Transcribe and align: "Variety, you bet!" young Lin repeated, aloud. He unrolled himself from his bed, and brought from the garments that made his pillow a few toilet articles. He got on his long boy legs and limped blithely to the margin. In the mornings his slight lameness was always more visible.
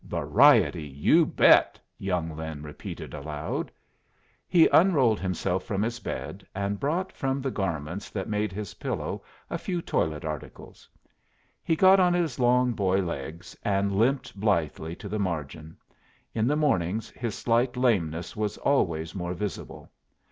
"Variety, 0.03 0.87
you 0.87 1.27
bet!" 1.27 1.79
young 1.99 2.35
Lin 2.35 2.63
repeated, 2.63 3.13
aloud. 3.13 3.69
He 4.47 4.65
unrolled 4.69 5.19
himself 5.19 5.63
from 5.63 5.83
his 5.83 5.99
bed, 5.99 6.43
and 6.55 6.79
brought 6.79 7.11
from 7.11 7.39
the 7.39 7.51
garments 7.51 8.09
that 8.09 8.27
made 8.27 8.51
his 8.51 8.73
pillow 8.73 9.21
a 9.47 9.59
few 9.59 9.79
toilet 9.79 10.25
articles. 10.25 10.89
He 11.63 11.75
got 11.75 11.99
on 11.99 12.15
his 12.15 12.39
long 12.39 12.71
boy 12.71 12.97
legs 13.03 13.55
and 13.63 13.95
limped 13.95 14.35
blithely 14.39 14.95
to 14.95 15.07
the 15.07 15.19
margin. 15.19 15.77
In 16.33 16.47
the 16.47 16.55
mornings 16.55 17.11
his 17.11 17.35
slight 17.35 17.77
lameness 17.77 18.35
was 18.35 18.57
always 18.57 19.13
more 19.13 19.35
visible. 19.35 19.91